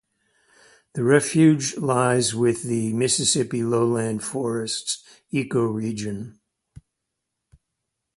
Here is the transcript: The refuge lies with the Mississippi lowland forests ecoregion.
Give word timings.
The 0.93 1.03
refuge 1.03 1.77
lies 1.77 2.33
with 2.33 2.63
the 2.63 2.91
Mississippi 2.91 3.61
lowland 3.61 4.23
forests 4.23 5.03
ecoregion. 5.31 6.39